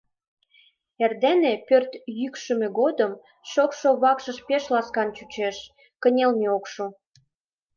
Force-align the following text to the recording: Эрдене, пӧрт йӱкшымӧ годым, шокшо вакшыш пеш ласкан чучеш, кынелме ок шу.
Эрдене, 1.03 1.53
пӧрт 1.67 1.91
йӱкшымӧ 2.19 2.67
годым, 2.79 3.11
шокшо 3.51 3.89
вакшыш 4.01 4.37
пеш 4.47 4.63
ласкан 4.73 5.09
чучеш, 5.15 5.57
кынелме 6.01 6.47
ок 6.57 6.65
шу. 6.73 6.85